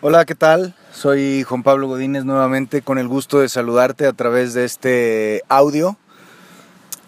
[0.00, 0.76] Hola, ¿qué tal?
[0.92, 5.96] Soy Juan Pablo Godínez nuevamente con el gusto de saludarte a través de este audio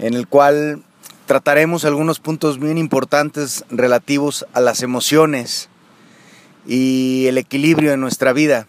[0.01, 0.83] en el cual
[1.27, 5.69] trataremos algunos puntos bien importantes relativos a las emociones
[6.67, 8.67] y el equilibrio en nuestra vida.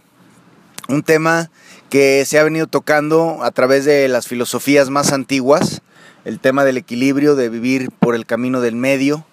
[0.88, 1.50] Un tema
[1.90, 5.82] que se ha venido tocando a través de las filosofías más antiguas,
[6.26, 9.26] el tema del equilibrio, de vivir por el camino del medio,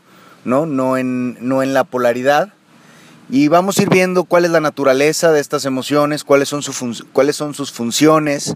[0.47, 2.55] no, no, en, no en la polaridad
[3.31, 6.63] y vamos a ir viendo cuál es la naturaleza de estas emociones, cuáles son,
[7.13, 8.55] cuáles son sus funciones,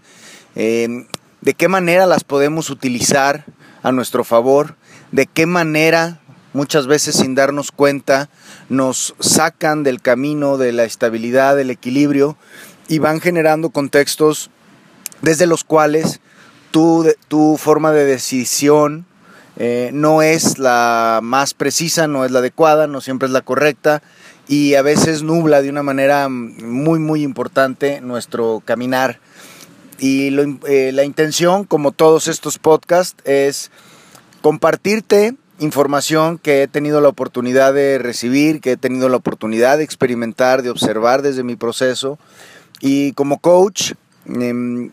[0.55, 1.07] eh,
[1.41, 3.45] de qué manera las podemos utilizar
[3.83, 4.77] a nuestro favor,
[5.11, 6.21] de qué manera
[6.55, 8.29] muchas veces sin darnos cuenta
[8.69, 12.37] nos sacan del camino de la estabilidad, del equilibrio
[12.89, 14.51] y van generando contextos
[15.21, 16.21] desde los cuales
[16.71, 19.07] tu, tu forma de decisión
[19.57, 24.03] eh, no es la más precisa, no es la adecuada, no siempre es la correcta
[24.49, 29.21] y a veces nubla de una manera muy muy importante nuestro caminar.
[29.99, 33.71] Y eh, la intención, como todos estos podcasts, es
[34.41, 39.85] compartirte información que he tenido la oportunidad de recibir, que he tenido la oportunidad de
[39.85, 42.19] experimentar, de observar desde mi proceso.
[42.81, 43.93] Y como coach,
[44.27, 44.91] em,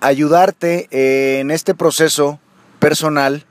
[0.00, 0.88] ayudarte
[1.40, 2.38] en este proceso
[2.78, 3.46] personal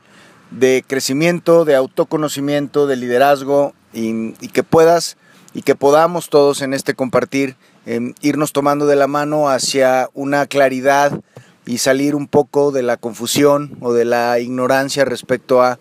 [0.52, 5.18] de crecimiento, de autoconocimiento, de liderazgo y, que puedas
[5.54, 10.46] y que podamos todos en este compartir em, irnos tomando de la mano hacia una
[10.46, 11.22] claridad
[11.66, 15.80] y salir un poco de la confusión o de la ignorancia respecto a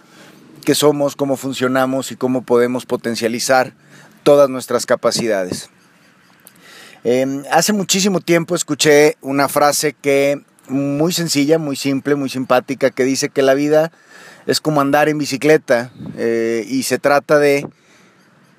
[0.64, 3.72] qué somos, cómo funcionamos y cómo podemos potencializar
[4.22, 5.70] todas nuestras capacidades.
[7.04, 13.04] Em, hace muchísimo tiempo escuché una frase que muy sencilla, muy simple, muy simpática, que
[13.04, 13.90] dice que la vida
[14.46, 17.66] es como andar en bicicleta eh, y se trata de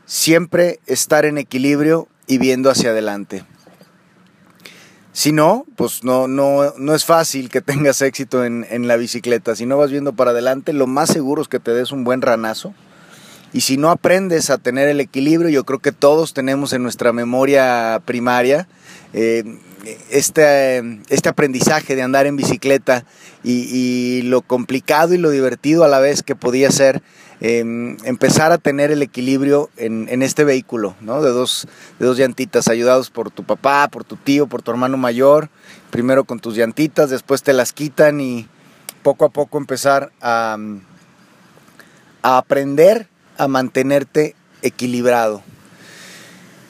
[0.10, 3.44] siempre estar en equilibrio y viendo hacia adelante.
[5.14, 9.56] Si no, pues no, no, no es fácil que tengas éxito en, en, la bicicleta.
[9.56, 12.24] Si no vas viendo para adelante, lo más seguro es que te des un buen
[12.24, 12.74] ranazo.
[13.54, 17.14] Y si no aprendes a tener el equilibrio, yo creo que todos tenemos en nuestra
[17.14, 18.68] memoria primaria
[19.14, 19.44] eh,
[20.10, 23.06] este, este aprendizaje de andar en bicicleta
[23.44, 27.02] y, y, lo complicado y lo divertido a la vez que podía ser
[27.42, 31.22] Em, empezar a tener el equilibrio en, este vehículo, ¿no?
[31.22, 34.98] De dos, de dos llantitas, ayudados por tu papá, por tu tío, por tu hermano
[34.98, 35.50] mayor,
[35.90, 38.50] primero con tus llantitas, después te las quitan y
[39.04, 40.58] poco a poco empezar a,
[42.22, 43.08] a aprender
[43.38, 45.42] a mantenerte equilibrado.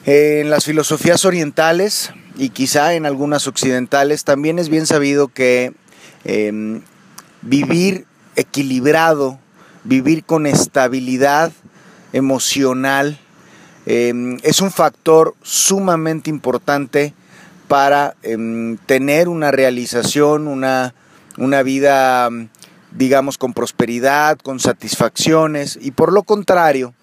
[0.06, 5.74] En las filosofías orientales y quizá en algunas occidentales también es bien sabido que
[6.24, 6.82] em,
[7.42, 8.06] vivir
[8.36, 9.40] equilibrado
[9.84, 11.52] vivir con estabilidad
[12.12, 13.18] emocional
[13.86, 17.14] em, es un factor sumamente importante
[17.68, 20.94] para em, tener una realización, una,
[21.38, 22.28] una vida,
[22.90, 26.94] digamos, con prosperidad, con satisfacciones, y por lo contrario,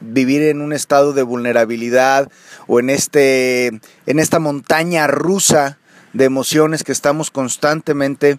[0.00, 2.30] vivir en un estado de vulnerabilidad
[2.66, 3.66] o en, este,
[4.06, 5.78] en esta montaña rusa
[6.12, 8.38] de emociones que estamos constantemente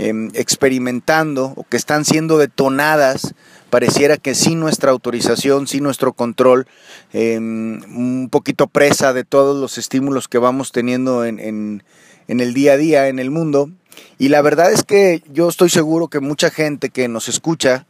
[0.00, 3.34] Em, experimentando o que están siendo detonadas,
[3.68, 6.68] pareciera que sin nuestra autorización, sin nuestro control,
[7.12, 11.82] em, un poquito presa de todos los estímulos que vamos teniendo en,
[12.28, 13.72] el día a día, en el mundo.
[14.18, 17.84] Y la verdad es que yo estoy seguro que mucha gente que nos escucha,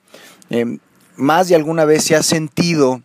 [0.48, 0.78] em,
[1.14, 3.02] más de alguna vez se ha sentido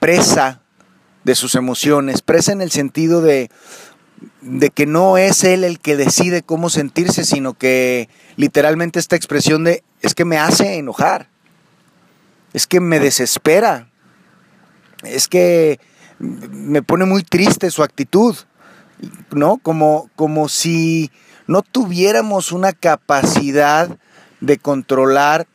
[0.00, 0.60] presa
[1.22, 3.48] de sus emociones, presa en el sentido de,
[4.40, 9.64] de que no es él el que decide cómo sentirse, sino que literalmente esta expresión
[9.64, 11.28] de es que me hace enojar,
[12.52, 13.90] es que me desespera,
[15.02, 15.80] es que
[16.18, 18.36] me pone muy triste su actitud,
[19.30, 19.58] ¿no?
[19.58, 21.10] Como, como si
[21.46, 23.98] no tuviéramos una capacidad
[24.40, 25.46] de controlar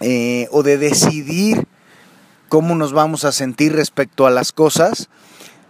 [0.00, 1.66] eh, o de decidir
[2.48, 5.08] cómo nos vamos a sentir respecto a las cosas,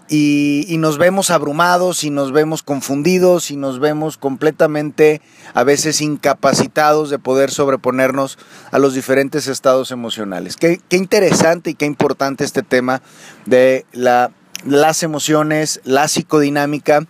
[0.09, 5.21] y, nos vemos abrumados y nos vemos confundidos y nos vemos completamente
[5.55, 8.39] a veces incapacitados de poder sobreponernos
[8.71, 10.57] a los diferentes estados emocionales.
[10.57, 13.03] Qué, interesante y qué importante este tema
[13.47, 14.31] de la,
[14.65, 17.07] las emociones, la psicodinámica,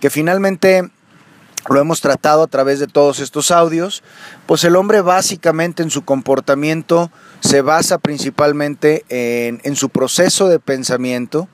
[0.00, 0.88] que finalmente
[1.68, 4.02] lo hemos tratado a través de todos estos audios,
[4.46, 7.10] pues el hombre básicamente en su comportamiento
[7.40, 11.48] se basa principalmente en, en su proceso de pensamiento,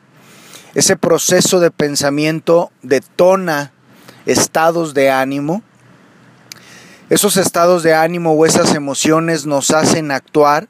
[0.74, 3.72] ese proceso de pensamiento detona
[4.26, 5.62] estados de ánimo.
[7.10, 10.68] Esos estados de ánimo o esas emociones nos hacen actuar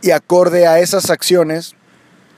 [0.00, 1.74] y acorde a esas acciones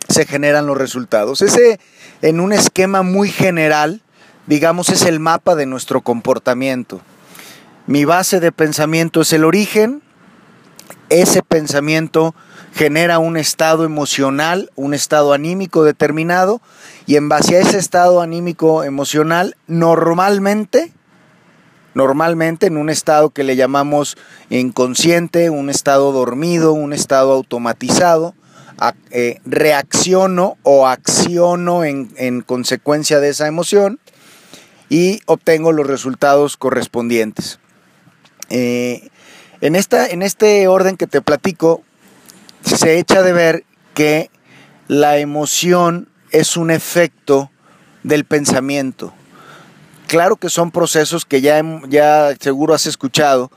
[0.08, 1.42] se generan los resultados.
[1.42, 1.80] Ese,
[2.22, 4.02] en un esquema muy general,
[4.46, 7.00] digamos, es el mapa de nuestro comportamiento.
[7.86, 10.02] Mi base de pensamiento es el origen,
[11.20, 12.34] ese pensamiento
[12.74, 16.60] genera un estado emocional, un estado anímico determinado,
[17.06, 20.92] y en base a ese estado anímico emocional, normalmente,
[21.94, 24.16] normalmente en un estado que le llamamos
[24.50, 28.34] inconsciente, un estado dormido, un estado automatizado,
[29.10, 34.00] eh, reacciono o acciono en, consecuencia de esa emoción
[34.88, 37.60] y obtengo los resultados correspondientes.
[38.50, 39.08] Eh,
[39.64, 41.82] en, esta, en este orden que te platico,
[42.60, 43.64] se echa de ver
[43.94, 44.30] que
[44.88, 47.50] la emoción es un efecto
[48.02, 49.14] del pensamiento.
[50.06, 53.50] Claro que son procesos que ya, ya seguro has escuchado,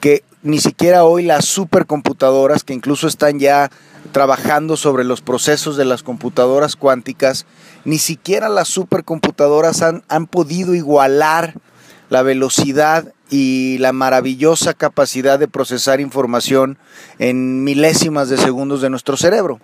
[0.00, 3.70] que ni siquiera hoy las supercomputadoras, que incluso están ya
[4.12, 7.44] trabajando sobre los procesos de las computadoras cuánticas,
[7.84, 11.52] ni siquiera las supercomputadoras han, han podido igualar
[12.08, 16.76] la velocidad y la maravillosa capacidad de procesar información
[17.18, 19.60] en milésimas de segundos de nuestro cerebro.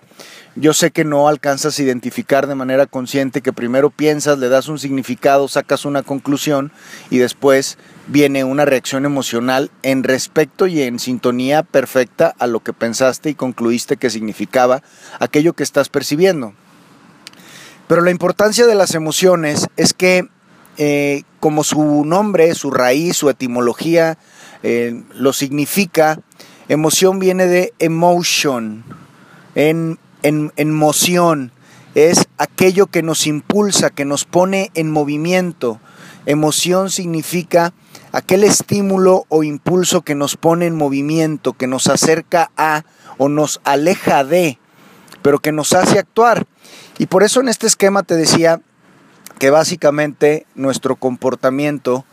[0.55, 4.69] Yo sé que no alcanzas a identificar de manera consciente que primero piensas, le das
[4.69, 6.71] un significado, sacas una conclusión
[7.11, 7.77] y después
[8.07, 13.35] viene una reacción emocional en respecto y en sintonía perfecta a lo que pensaste y
[13.35, 14.81] concluiste que significaba
[15.19, 16.53] aquello que estás percibiendo.
[17.87, 20.27] Pero la importancia de las emociones es que
[20.77, 24.17] eh, como su nombre, su raíz, su etimología
[24.63, 26.19] eh, lo significa,
[26.67, 28.83] emoción viene de emotion,
[29.55, 31.53] en, en, en moción,
[31.95, 35.79] es aquello que nos impulsa, que nos pone en movimiento.
[36.25, 37.73] Emoción significa
[38.11, 42.83] aquel estímulo o impulso que nos pone en movimiento, que nos acerca a
[43.17, 44.59] o nos aleja de,
[45.21, 46.45] pero que nos hace actuar.
[46.97, 48.59] Y por eso en este esquema te decía
[49.39, 52.05] que básicamente nuestro comportamiento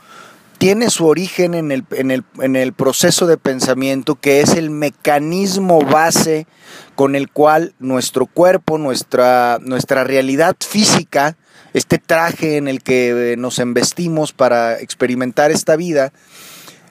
[0.59, 6.47] tiene su origen en el, en el, proceso de pensamiento, que es el mecanismo base
[6.95, 11.37] con el cual nuestro cuerpo, nuestra, nuestra realidad física,
[11.75, 16.13] este traje en el que nos embestimos para experimentar esta vida,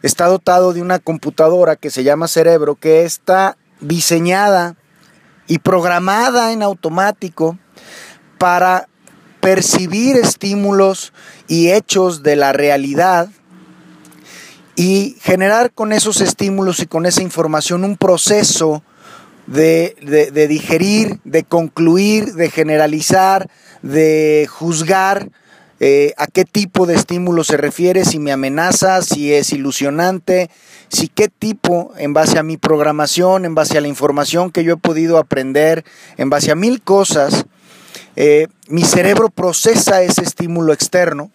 [0.02, 4.76] está dotado de una computadora que se llama cerebro, que está diseñada
[5.48, 7.58] y programada en automático
[8.38, 8.88] para
[9.44, 11.12] percibir estímulos
[11.50, 13.28] y hechos de la realidad
[14.78, 18.84] y generar con esos estímulos y con esa información un proceso
[19.46, 19.98] de,
[20.50, 23.50] digerir, de concluir, de generalizar,
[23.82, 25.30] de juzgar
[25.82, 30.50] eh, a qué tipo de estímulo se refiere, si me amenaza, si es ilusionante,
[30.88, 34.76] si qué tipo, en base a mi programación, en base a la información que yo
[34.76, 35.84] he podido aprender,
[36.16, 37.46] en base a mil cosas,
[38.16, 41.32] eh, mi cerebro procesa ese estímulo externo,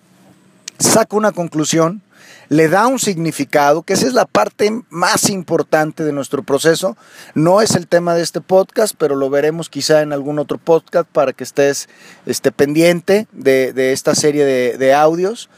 [0.78, 2.02] saca una conclusión,
[2.48, 6.96] le da un significado, que esa es la parte más importante de nuestro proceso.
[7.34, 11.06] No es el tema de este podcast, pero lo veremos quizá en algún otro podcast
[11.10, 11.88] para que estés
[12.24, 15.50] esté pendiente de, esta serie de audios.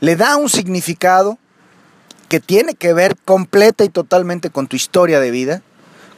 [0.00, 1.38] Le da un significado
[2.28, 5.62] que tiene que ver completa y totalmente con tu historia de vida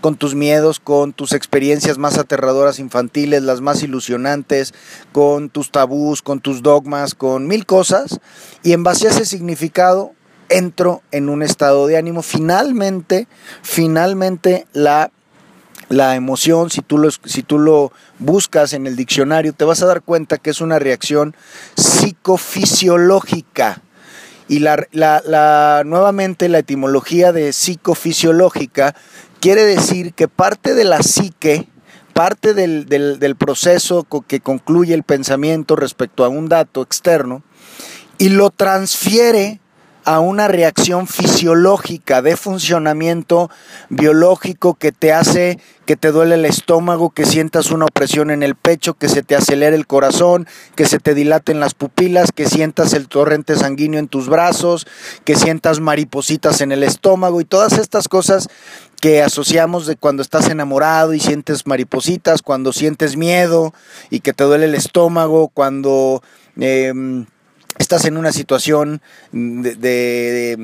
[0.02, 4.74] con tus miedos, con tus experiencias más aterradoras infantiles, las más ilusionantes,
[5.12, 8.20] con tus tabús, con tus dogmas, con mil cosas,
[8.62, 10.12] y en base a ese significado
[10.50, 12.20] entro en un estado de ánimo.
[12.22, 13.28] Finalmente,
[13.62, 15.10] finalmente la
[15.88, 19.86] la emoción, si tú, lo, si tú lo buscas en el diccionario, te vas a
[19.86, 21.36] dar cuenta que es una reacción
[21.76, 23.82] psicofisiológica.
[24.48, 28.94] Y la, la, nuevamente la etimología de psicofisiológica
[29.42, 31.66] Quiere decir que parte de la psique,
[32.12, 37.42] parte del, proceso que concluye el pensamiento respecto a un dato externo,
[38.18, 39.58] y lo transfiere
[40.04, 43.50] a una reacción fisiológica de funcionamiento
[43.88, 48.54] biológico que te hace que te duele el estómago, que sientas una opresión en el
[48.54, 50.46] pecho, que se te acelere el corazón,
[50.76, 54.86] que se te dilaten las pupilas, que sientas el torrente sanguíneo en tus brazos,
[55.24, 58.48] que sientas maripositas en el estómago y todas estas cosas
[59.02, 63.74] que asociamos de cuando estás enamorado y sientes maripositas, cuando sientes miedo
[64.10, 66.22] y que te duele el estómago, cuando...
[66.56, 67.26] Em,
[67.78, 70.54] estás en una situación de,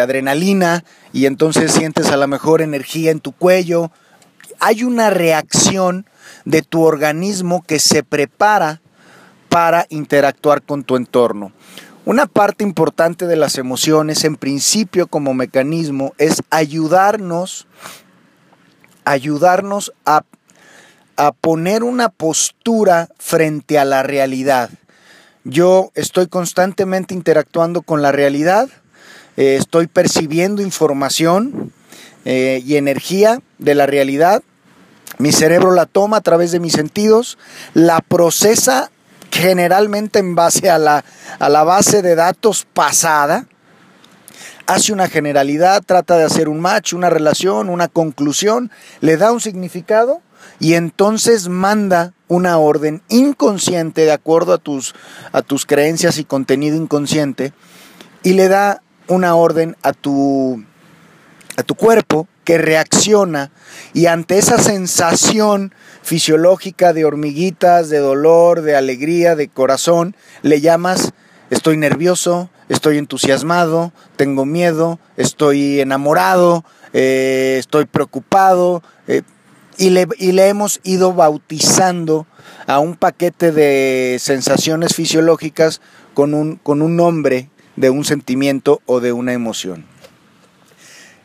[0.00, 3.90] adrenalina y entonces sientes a lo mejor energía en tu cuello.
[4.60, 6.06] Hay una reacción
[6.44, 8.80] de tu organismo que se prepara
[9.48, 11.50] para interactuar con tu entorno.
[12.06, 17.66] Una parte importante de las emociones, en principio como mecanismo, es ayudarnos,
[19.04, 20.22] ayudarnos a,
[21.16, 24.70] a poner una postura frente a la realidad.
[25.42, 28.68] Yo estoy constantemente interactuando con la realidad,
[29.36, 31.72] eh, estoy percibiendo información
[32.24, 34.44] eh, y energía de la realidad.
[35.18, 37.36] Mi cerebro la toma a través de mis sentidos,
[37.74, 38.92] la procesa
[39.36, 41.04] generalmente en base a la,
[41.38, 43.46] a la base de datos pasada,
[44.66, 49.40] hace una generalidad, trata de hacer un match, una relación, una conclusión, le da un
[49.40, 50.22] significado
[50.58, 54.94] y entonces manda una orden inconsciente de acuerdo a tus,
[55.32, 57.52] a tus creencias y contenido inconsciente
[58.22, 60.64] y le da una orden a tu,
[61.56, 63.50] a tu cuerpo que reacciona
[63.92, 71.12] y ante esa sensación fisiológica de hormiguitas, de dolor, de alegría, de corazón, le llamas
[71.50, 78.82] estoy nervioso, estoy entusiasmado, tengo miedo, estoy enamorado, eh, estoy preocupado.
[79.08, 79.22] Eh,
[79.76, 82.28] y le, y le hemos ido bautizando
[82.68, 85.80] a un paquete de sensaciones fisiológicas
[86.14, 89.84] con un, con un nombre de un sentimiento o de una emoción.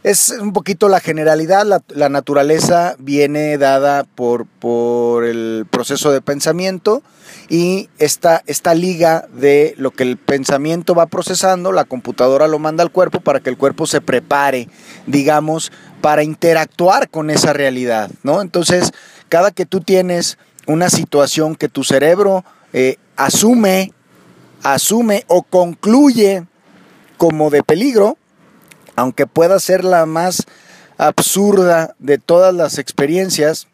[0.04, 7.04] Es un poquito la generalidad, la, naturaleza viene dada por, por, el proceso de pensamiento
[7.50, 12.84] y esta, esta liga de lo que el pensamiento va procesando, la computadora lo manda
[12.84, 14.70] al cuerpo para que el cuerpo se prepare,
[15.06, 18.42] digamos, para interactuar con esa realidad, ¿no?
[18.42, 18.94] Entonces,
[19.30, 22.44] cada que tú tienes una situación que tu cerebro
[22.74, 23.94] eh, asume,
[24.64, 26.46] asume o concluye
[27.18, 28.18] como de peligro,
[29.02, 30.46] aunque pueda ser la más
[31.00, 33.68] absurda de todas las experiencias,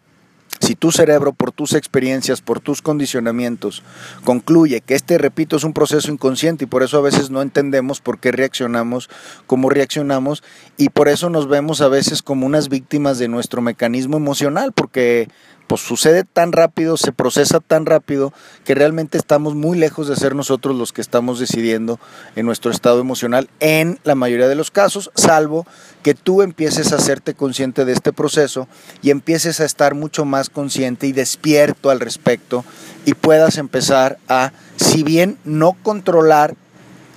[0.62, 3.84] si tu cerebro, por tus experiencias, por tus condicionamientos,
[4.24, 8.00] concluye que este, repito, es un proceso inconsciente y por eso a veces no entendemos
[8.00, 9.10] por qué reaccionamos
[9.48, 10.44] como reaccionamos
[10.78, 15.28] y por eso nos vemos a veces como unas víctimas de nuestro mecanismo emocional, porque
[15.68, 18.34] pues sucede tan rápido, se procesa tan rápido,
[18.64, 22.00] que realmente estamos muy lejos de ser nosotros los que estamos decidiendo
[22.36, 25.68] en nuestro estado emocional en la mayoría de los casos, salvo
[26.04, 28.68] que tú empieces a hacerte consciente de este proceso
[29.02, 32.64] y empieces a estar mucho más consciente y despierto al respecto
[33.06, 36.56] y puedas empezar a, si bien no controlar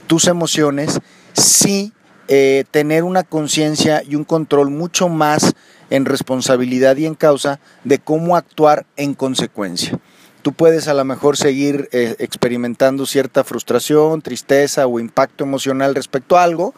[0.08, 0.98] tus emociones,
[1.34, 1.92] sí
[2.32, 5.54] eh, tener una conciencia y un control mucho más
[5.90, 9.98] en responsabilidad y en causa de cómo actuar en consecuencia.
[10.42, 16.38] Tú puedes a lo mejor seguir eh, experimentando cierta frustración, tristeza o impacto emocional respecto
[16.38, 16.72] a algo,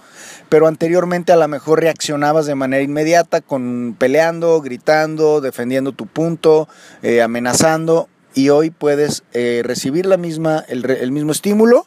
[0.48, 6.66] pero anteriormente a lo mejor reaccionabas de manera inmediata con peleando, gritando, defendiendo tu punto,
[7.02, 11.86] eh, amenazando, y hoy puedes recibir la misma, el mismo estímulo,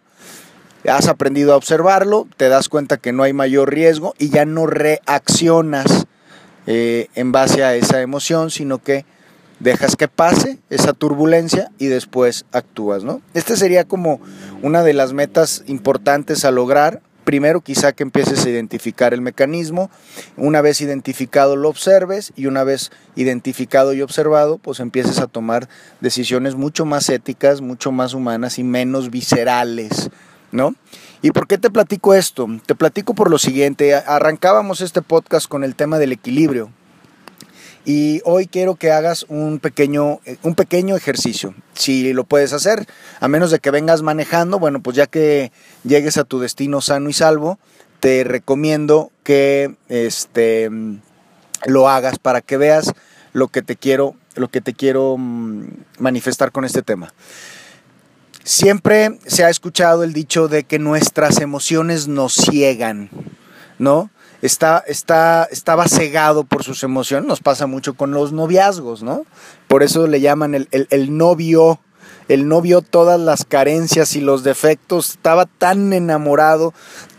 [0.90, 4.68] has aprendido a observarlo, te das cuenta que no hay mayor riesgo y ya no
[4.68, 6.06] reaccionas
[6.68, 9.06] eh, en base a esa emoción, sino que
[9.60, 13.22] dejas que pase esa turbulencia y después actúas, ¿no?
[13.34, 14.20] Este sería como
[14.62, 17.02] una de las metas importantes a lograr.
[17.24, 19.90] Primero quizá que empieces a identificar el mecanismo,
[20.38, 25.68] una vez identificado lo observes y una vez identificado y observado, pues empieces a tomar
[26.02, 30.12] decisiones mucho más éticas, mucho más humanas y menos viscerales,
[30.56, 30.74] ¿no?
[31.22, 32.48] ¿Y por qué te platico esto?
[32.66, 33.94] Te platico por lo siguiente.
[33.96, 36.72] Arrancábamos este podcast con el tema del equilibrio.
[37.84, 41.54] Y hoy quiero que hagas un pequeño, un pequeño ejercicio.
[41.76, 42.88] Si lo puedes hacer,
[43.20, 45.52] a menos de que vengas manejando, bueno, pues ya que
[45.84, 47.60] llegues a tu destino sano y salvo,
[48.00, 50.72] te recomiendo que este,
[51.66, 52.94] lo hagas para que veas
[53.34, 55.66] lo que te quiero, lo que te quiero mm,
[56.00, 57.14] manifestar con este tema.
[58.46, 63.10] Siempre se ha escuchado el dicho de que nuestras emociones nos ciegan,
[63.80, 64.12] ¿no?
[64.44, 69.26] Está, está, estaba cegado por sus emociones, nos pasa mucho con los noviazgos, ¿no?
[69.68, 71.80] Por eso le llaman el, el novio,
[72.28, 76.72] el novio todas las carencias y los defectos, estaba tan enamorado,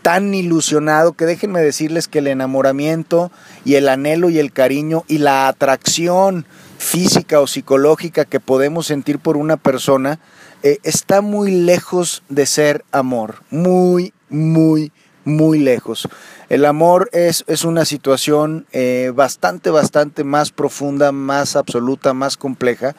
[0.03, 3.33] tan ilusionado, que déjenme decirles que el enamoramiento
[3.65, 6.45] y el anhelo y el cariño y la atracción
[6.77, 10.19] física o psicológica que podemos sentir por una persona,
[10.63, 14.91] eh, está muy lejos de ser amor, muy, muy,
[15.23, 16.07] muy lejos.
[16.49, 22.95] El amor es, es una situación eh, bastante, bastante más profunda, más absoluta, más compleja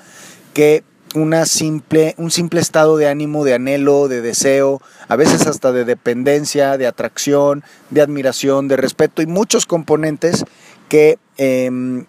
[0.55, 0.85] que
[1.15, 5.85] una simple, un simple estado de ánimo, de anhelo, de deseo, a veces hasta de
[5.85, 10.45] dependencia, de atracción, de admiración, de respeto y muchos componentes
[10.89, 12.05] que, em,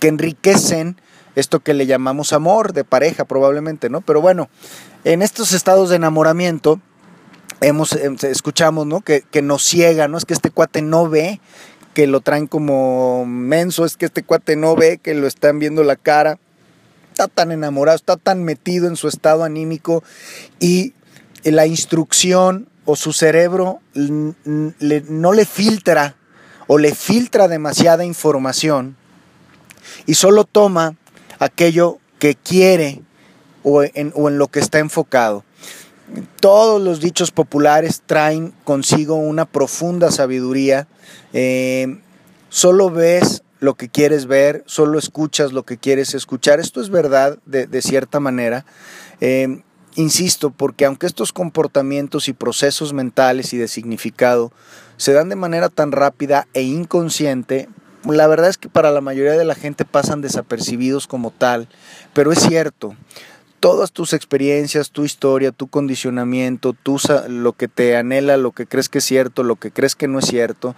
[0.00, 1.00] que enriquecen
[1.38, 4.00] esto que le llamamos amor de pareja probablemente, ¿no?
[4.00, 4.48] Pero bueno,
[5.04, 6.80] en estos estados de enamoramiento
[7.60, 9.00] hemos, em, escuchamos, ¿no?
[9.00, 10.18] Que, que nos ciega, ¿no?
[10.18, 11.40] Es que este cuate no ve,
[11.94, 15.82] que lo traen como menso, es que este cuate no ve, que lo están viendo
[15.84, 16.38] la cara.
[17.10, 20.04] está tan enamorado, está tan metido en su estado anímico
[20.60, 20.94] y
[21.42, 26.14] la instrucción o su cerebro no le filtra
[26.68, 28.96] o le filtra demasiada información
[30.06, 30.94] y solo toma
[31.38, 33.02] aquello que quiere
[33.62, 35.44] o en, lo que está enfocado.
[36.40, 40.88] Todos los dichos populares traen consigo una profunda sabiduría.
[41.32, 41.98] Eh,
[42.48, 46.60] solo ves lo que quieres ver, solo escuchas lo que quieres escuchar.
[46.60, 48.64] Esto es verdad de, cierta manera.
[49.20, 49.62] Eh,
[49.96, 54.52] insisto, porque aunque estos comportamientos y procesos mentales y de significado
[54.96, 57.68] se dan de manera tan rápida e inconsciente,
[58.04, 61.68] la verdad es que para la mayoría de la gente pasan desapercibidos como tal,
[62.12, 62.94] pero es cierto.
[63.60, 68.88] Todas tus experiencias, tu historia, tu condicionamiento, tu, lo que te anhela, lo que crees
[68.88, 70.76] que es cierto, lo que crees que no es cierto,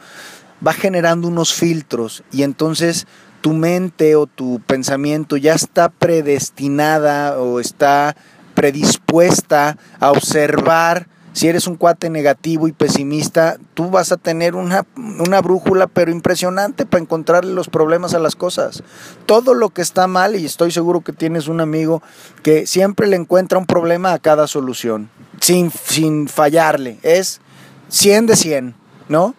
[0.67, 3.07] va generando unos filtros y entonces
[3.43, 8.17] tu mente o tu pensamiento ya está predestinada o está
[8.55, 14.85] predispuesta a observar si eres un cuate negativo y pesimista, tú vas a tener una,
[14.97, 18.83] una, brújula pero impresionante para encontrarle los problemas a las cosas.
[19.27, 22.03] Todo lo que está mal, y estoy seguro que tienes un amigo
[22.43, 25.11] que siempre le encuentra un problema a cada solución,
[25.41, 27.41] sin, sin fallarle, es
[27.89, 28.75] 100 de 100,
[29.09, 29.35] ¿no?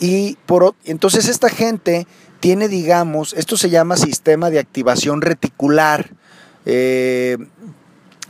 [0.00, 2.06] Y por, entonces esta gente
[2.40, 6.10] tiene, digamos, esto se llama sistema de activación reticular.
[6.66, 7.38] Eh,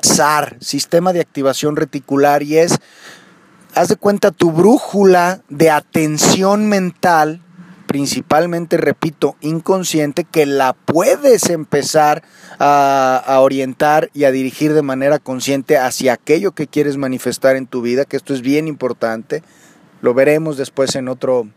[0.04, 2.78] SAR, sistema de activación reticular, y es,
[3.74, 7.40] haz de cuenta, tu brújula de atención mental,
[7.86, 12.22] principalmente, repito, inconsciente, que la puedes empezar
[12.58, 17.82] a, orientar y a dirigir de manera consciente hacia aquello que quieres manifestar en tu
[17.82, 19.42] vida, que esto es bien importante.
[20.02, 21.48] Lo veremos después en otro,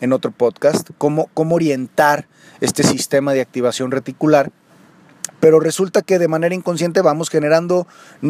[0.00, 2.26] en otro podcast, cómo, cómo orientar
[2.60, 4.50] este sistema de activación reticular
[5.42, 7.88] pero resulta que de manera inconsciente vamos generando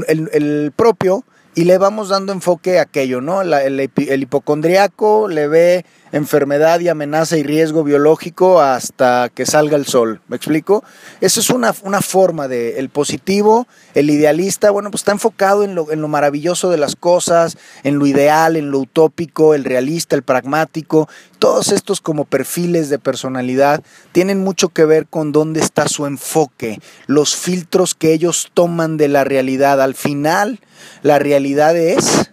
[0.08, 3.42] el, propio y le vamos dando enfoque a aquello, ¿no?
[3.42, 9.86] el, el, hipocondriaco le ve enfermedad y amenaza y riesgo biológico hasta que salga el
[9.86, 10.20] sol.
[10.28, 10.84] ¿Me explico?
[11.20, 15.90] Esa es una, forma de el positivo, el idealista, bueno, pues está enfocado en lo,
[15.90, 20.22] en lo maravilloso de las cosas, en lo ideal, en lo utópico, el realista, el
[20.22, 21.08] pragmático.
[21.38, 26.80] Todos estos como perfiles de personalidad tienen mucho que ver con dónde está su enfoque,
[27.06, 29.80] los filtros que ellos toman de la realidad.
[29.80, 30.60] Al final,
[31.02, 32.30] la realidad es,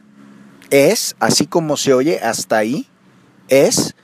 [0.69, 2.88] es, así como se oye, hasta ahí,
[3.49, 3.95] es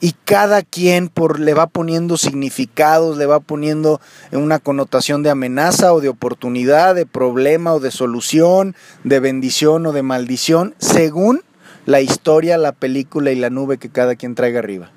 [0.00, 5.92] y cada quien por, le va poniendo significados, le va poniendo una connotación de amenaza
[5.92, 11.42] o de oportunidad, de problema o de solución, de bendición o de maldición, según
[11.84, 14.90] la historia, la película y la nube que cada quien traiga arriba.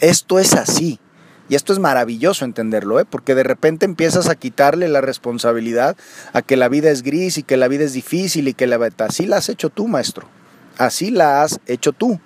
[0.00, 0.98] Esto es así.
[1.48, 3.04] Y esto es maravilloso entenderlo, ¿eh?
[3.04, 5.96] porque de repente empiezas a quitarle la responsabilidad
[6.32, 8.78] a que la vida es gris y que la vida es difícil y que la...
[8.98, 10.28] Así la has hecho tú, maestro.
[10.78, 12.20] Así la has hecho tú.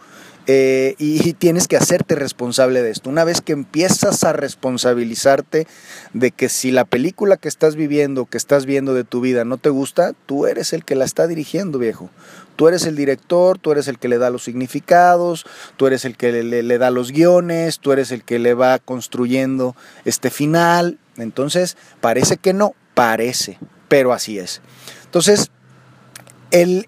[0.47, 3.09] Eh, y, tienes que hacerte responsable de esto.
[3.09, 5.67] Una vez que empiezas a responsabilizarte
[6.13, 9.57] de que si la película que estás viviendo, que estás viendo de tu vida no
[9.57, 12.11] te gusta, tú eres el que la está dirigiendo, viejo.
[12.57, 16.17] Tú eres el director, tú eres el que le da los significados, tú eres el
[16.17, 20.99] que le, le da los guiones, tú eres el que le va construyendo este final.
[21.17, 24.61] Entonces, parece que no, parece, pero así es.
[25.07, 25.51] Entonces,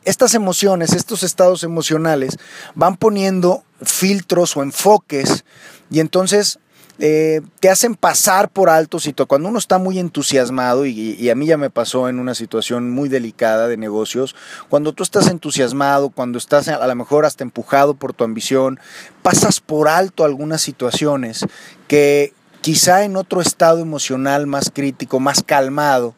[0.04, 2.38] estas emociones, estos estados emocionales,
[2.74, 5.44] van poniendo filtros o enfoques
[5.90, 6.58] y entonces
[6.98, 8.98] eh, te hacen pasar por alto
[9.28, 13.10] Cuando uno está muy entusiasmado, y, a mí ya me pasó en una situación muy
[13.10, 14.34] delicada de negocios,
[14.70, 18.80] cuando tú estás entusiasmado, cuando estás a lo mejor hasta empujado por tu ambición,
[19.22, 21.44] pasas por alto algunas situaciones
[21.86, 26.14] que quizá en otro estado emocional más crítico, más calmado,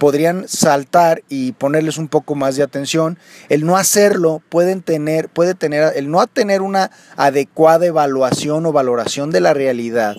[0.00, 3.18] podrían saltar y ponerles un poco más de atención.
[3.50, 9.30] El no hacerlo pueden tener, puede tener, el no tener una adecuada evaluación o valoración
[9.30, 10.16] de la realidad,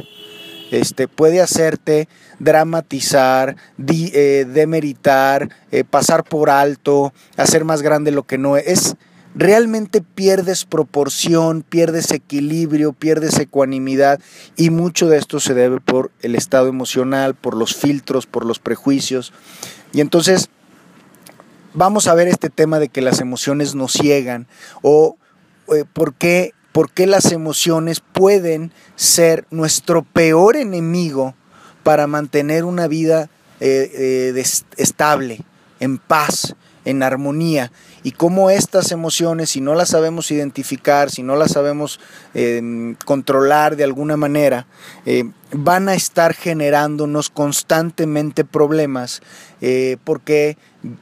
[0.69, 3.55] este, puede hacerte dramatizar,
[3.87, 8.95] eh, demeritar, eh, pasar por alto, hacer más grande lo que no es
[9.35, 14.19] realmente pierdes proporción, pierdes equilibrio, pierdes ecuanimidad
[14.55, 18.59] y mucho de esto se debe por el estado emocional, por los filtros, por los
[18.59, 19.31] prejuicios.
[19.93, 20.49] Y entonces
[21.73, 24.47] vamos a ver este tema de que las emociones nos ciegan
[24.81, 25.17] o
[25.73, 31.35] eh, por, qué, por qué las emociones pueden ser nuestro peor enemigo
[31.83, 34.43] para mantener una vida eh, eh,
[34.77, 35.41] estable,
[35.79, 37.71] en paz, en armonía
[38.03, 41.99] y cómo estas emociones, si no las sabemos identificar, si no las sabemos
[42.33, 44.65] em, controlar de alguna manera,
[45.05, 49.21] em, van a estar generándonos constantemente problemas
[49.61, 50.57] eh, porque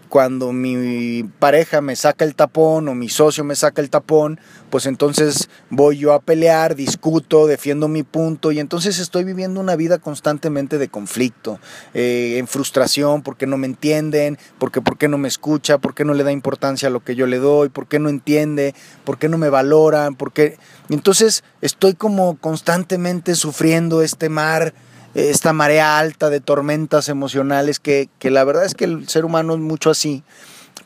[0.10, 4.39] cuando mi pareja me saca el tapón o mi socio me saca el tapón,
[4.70, 9.78] pues entonces voy yo a pelear, discuto, defiendo mi punto y entonces estoy viviendo una
[9.78, 11.60] vida constantemente de conflicto,
[11.94, 16.04] eh, en frustración porque no me entienden, porque por qué no me escucha, por qué
[16.04, 19.18] no le da importancia a lo que yo le doy, por qué no entiende, por
[19.18, 20.58] qué no me valoran, por qué...
[20.89, 24.74] Entonces estoy como constantemente sufriendo este mar
[25.13, 29.60] esta marea alta de tormentas emocionales que, la verdad es que el ser humano es
[29.60, 30.24] mucho así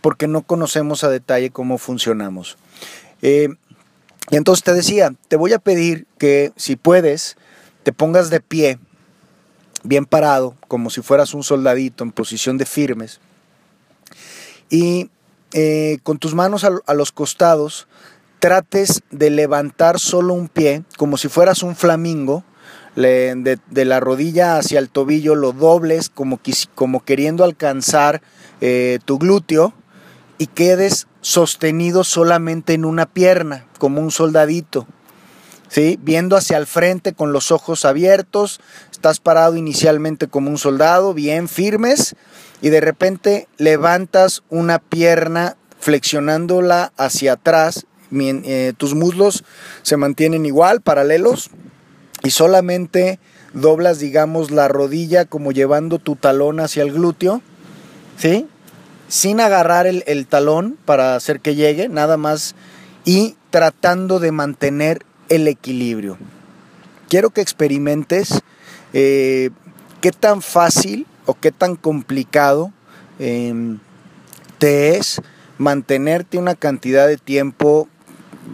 [0.02, 2.58] porque no conocemos a detalle cómo funcionamos.
[3.22, 3.50] Eh,
[4.30, 7.38] y entonces te decía, te voy a pedir que si puedes,
[7.84, 8.80] te pongas de pie,
[9.84, 13.20] bien parado, como si fueras un soldadito en posición de firmes,
[14.70, 15.10] y
[15.52, 17.88] eh, con tus manos a los costados,
[18.40, 22.44] trates de levantar solo un pie, como si fueras un flamingo,
[22.96, 26.40] de, la rodilla hacia el tobillo lo dobles como,
[26.76, 28.22] como queriendo alcanzar
[28.62, 29.74] eh, tu glúteo
[30.38, 34.88] y quedes sostenido solamente en una pierna, como un soldadito.
[35.70, 35.98] ¿Sí?
[36.04, 38.60] Viendo hacia el frente con los ojos abiertos,
[38.92, 42.16] estás parado inicialmente como un soldado, bien firmes,
[42.62, 49.44] y de repente levantas una pierna flexionándola hacia atrás, eh, tus muslos
[49.82, 51.50] se mantienen igual, paralelos,
[52.24, 53.20] y solamente
[53.54, 57.42] doblas, digamos, la rodilla como llevando tu talón hacia el glúteo,
[58.18, 58.48] ¿sí?
[59.10, 62.56] Sin agarrar el, talón para hacer que llegue, nada más,
[63.06, 66.18] y tratando de mantener el equilibrio.
[67.10, 68.42] Quiero que experimentes
[68.94, 69.50] eh,
[70.02, 72.72] qué tan fácil o qué tan complicado
[73.20, 73.80] em,
[74.58, 75.22] te es
[75.58, 77.88] mantenerte una cantidad de tiempo,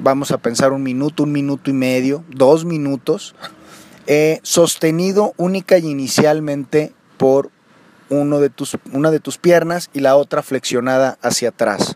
[0.01, 3.35] vamos a pensar un minuto, un minuto y medio, dos minutos,
[4.43, 7.51] sostenido única y inicialmente por
[8.09, 11.95] uno de tus, una de tus piernas y la otra flexionada hacia atrás.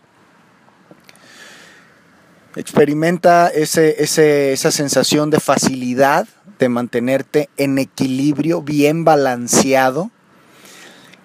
[2.56, 6.28] Experimenta ese, esa sensación de facilidad
[6.60, 10.12] de mantenerte en equilibrio, bien balanceado.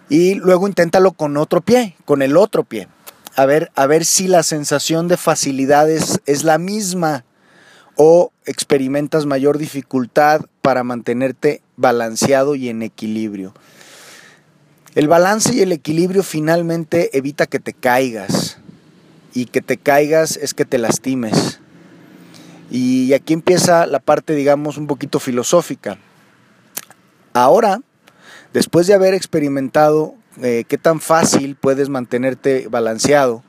[0.09, 2.87] Y luego inténtalo con otro pie, con el otro pie.
[3.35, 7.25] A ver, a ver si la sensación de facilidad es, es la misma
[8.01, 13.53] o experimentas mayor dificultad para mantenerte balanceado y en equilibrio.
[14.95, 18.57] El balance y el equilibrio finalmente evita que te caigas
[19.33, 21.59] y que te caigas es que te lastimes.
[22.71, 25.97] Y aquí empieza la parte, digamos, un poquito filosófica.
[27.33, 27.81] Ahora,
[28.53, 33.43] después de haber experimentado eh, qué tan fácil puedes mantenerte balanceado,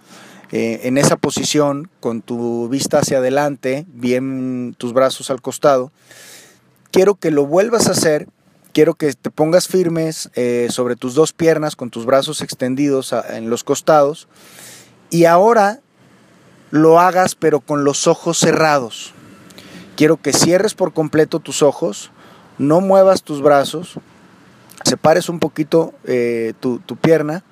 [0.52, 5.92] eh, en esa posición, con tu vista hacia adelante, bien tus brazos al costado,
[6.90, 8.26] quiero que lo vuelvas a hacer,
[8.72, 13.48] quiero que te pongas firmes eh, sobre tus dos piernas, con tus brazos extendidos en
[13.48, 14.26] los costados,
[15.08, 15.80] y ahora
[16.72, 19.14] lo hagas pero con los ojos cerrados.
[19.94, 22.10] Quiero que cierres por completo tus ojos,
[22.58, 24.00] no muevas tus brazos,
[24.84, 27.44] separes un poquito eh, tu pierna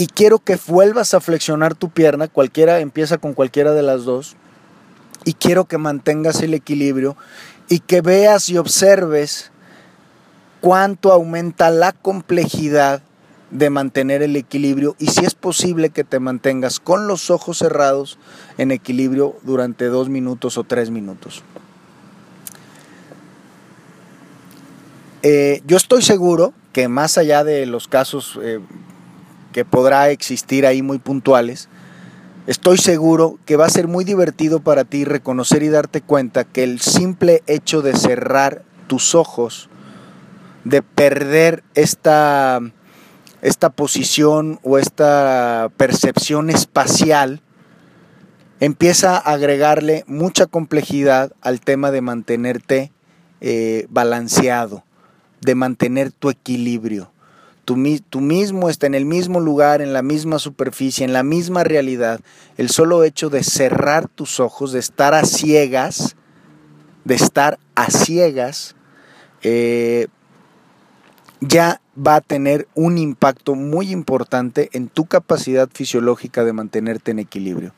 [0.00, 4.34] y quiero que vuelvas a flexionar tu pierna, cualquiera empieza con cualquiera de las dos,
[5.26, 7.18] y quiero que mantengas el equilibrio
[7.68, 9.50] y que veas y observes
[10.62, 13.02] cuánto aumenta la complejidad
[13.50, 18.18] de mantener el equilibrio y si es posible que te mantengas con los ojos cerrados
[18.56, 21.42] en equilibrio durante dos minutos o tres minutos.
[25.22, 28.60] Eh, yo estoy seguro que más allá de los casos eh,
[29.52, 31.68] que podrá existir ahí muy puntuales,
[32.46, 36.62] estoy seguro que va a ser muy divertido para ti reconocer y darte cuenta que
[36.64, 39.68] el simple hecho de cerrar tus ojos,
[40.64, 42.60] de perder esta,
[43.42, 47.42] esta posición o esta percepción espacial,
[48.60, 52.92] empieza a agregarle mucha complejidad al tema de mantenerte
[53.40, 54.84] eh, balanceado,
[55.40, 57.09] de mantener tu equilibrio
[58.08, 62.20] tú, mismo está en el mismo lugar, en la misma superficie, en la misma realidad,
[62.56, 66.16] el solo hecho de cerrar tus ojos, de estar a ciegas,
[67.04, 68.76] de estar a ciegas,
[69.42, 70.08] eh,
[71.40, 77.18] ya va a tener un impacto muy importante en tu capacidad fisiológica de mantenerte en
[77.18, 77.74] equilibrio.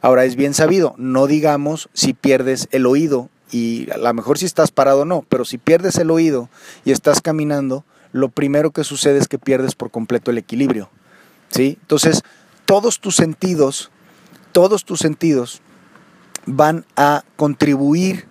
[0.00, 4.46] Ahora es bien sabido, no digamos si pierdes el oído y a lo mejor si
[4.46, 6.48] estás parado no, pero si pierdes el oído
[6.84, 10.90] y estás caminando, lo primero que sucede es que pierdes por completo el equilibrio.
[11.50, 11.78] ¿sí?
[11.80, 12.22] Entonces,
[12.64, 13.90] todos tus sentidos,
[14.52, 15.60] todos tus sentidos
[16.46, 18.26] van a contribuir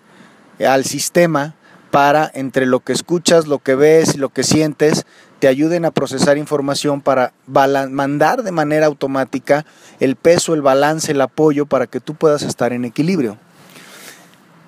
[0.59, 1.55] al sistema
[1.91, 5.05] para entre lo que escuchas, lo que ves y lo que sientes,
[5.39, 9.65] te ayuden a procesar información para mandar de manera automática
[9.99, 13.37] el peso, el balance, el apoyo para que tú puedas estar en equilibrio.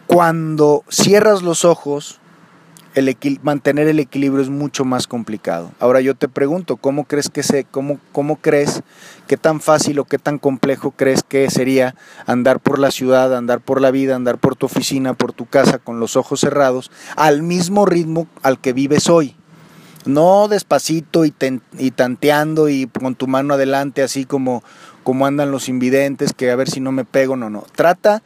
[0.07, 2.19] Cuando cierras los ojos,
[2.95, 5.71] el mantener el equilibrio es mucho más complicado.
[5.79, 8.81] Ahora yo te pregunto, ¿cómo crees que se, cómo, cómo crees,
[9.27, 13.61] qué tan fácil o qué tan complejo crees que sería andar por la ciudad, andar
[13.61, 17.43] por la vida, andar por tu oficina, por tu casa con los ojos cerrados, al
[17.43, 19.35] mismo ritmo al que vives hoy?
[20.05, 21.33] No despacito y,
[21.77, 24.63] y tanteando y con tu mano adelante, así como,
[25.03, 27.65] como andan los invidentes, que a ver si no me pego, no, no.
[27.75, 28.23] Trata,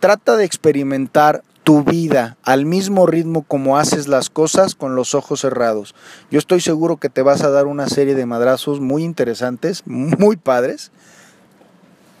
[0.00, 5.40] trata de experimentar tu vida al mismo ritmo como haces las cosas con los ojos
[5.40, 5.96] cerrados.
[6.30, 10.36] Yo estoy seguro que te vas a dar una serie de madrazos muy interesantes, muy
[10.36, 10.92] padres.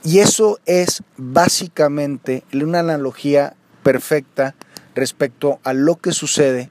[0.02, 3.54] Y eso es básicamente una analogía
[3.84, 4.56] perfecta
[4.96, 6.68] respecto a lo que sucede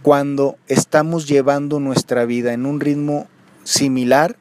[0.00, 3.28] cuando estamos llevando nuestra vida en un ritmo
[3.64, 4.38] similar,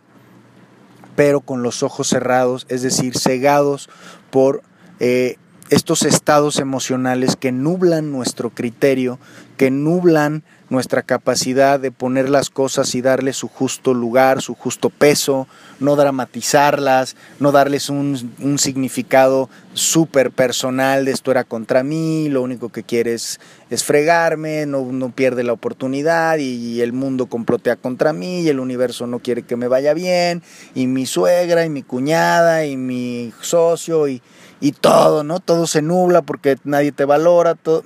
[1.18, 3.90] pero con los ojos cerrados, es decir, cegados
[4.32, 4.64] por
[5.02, 5.36] eh,
[5.74, 9.20] estos estados emocionales que nublan nuestro criterio,
[9.58, 14.90] que nublan nuestra capacidad de poner las cosas y darles su justo lugar, su justo
[14.90, 15.48] peso,
[15.80, 22.70] no dramatizarlas, no darles un, significado súper personal de esto era contra mí, lo único
[22.70, 28.42] que quieres es fregarme, no, no pierde la oportunidad y, el mundo complotea contra mí
[28.42, 30.42] y el universo no quiere que me vaya bien
[30.74, 34.22] y mi suegra y mi cuñada y mi socio y
[34.64, 35.42] y todo, ¿no?
[35.42, 37.84] Todo se nubla porque nadie te valora, todo,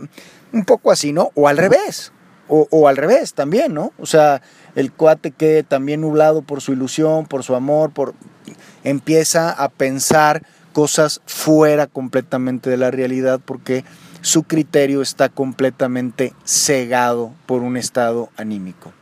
[0.54, 1.32] un poco así, ¿no?
[1.34, 2.12] O al revés,
[2.48, 3.94] o, al revés también, ¿no?
[3.98, 4.44] O sea,
[4.76, 8.13] el cuate que también nublado por su ilusión, por su amor, por
[8.84, 13.84] empieza a pensar cosas fuera completamente de la realidad porque
[14.22, 18.94] su criterio está completamente cegado por un estado anímico.